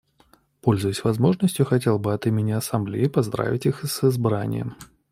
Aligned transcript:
Пользуясь 0.61 1.03
возможностью, 1.03 1.63
хотел 1.63 1.99
бы 1.99 2.11
от 2.13 2.25
имени 2.25 2.53
Ассамблеи 2.53 3.05
поздравить 3.05 3.67
их 3.67 3.83
с 3.85 4.03
избранием. 4.03 4.75